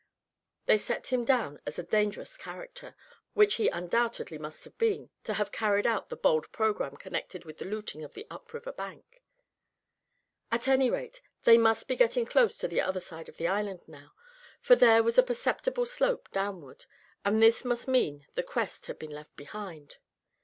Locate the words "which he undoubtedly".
3.35-4.39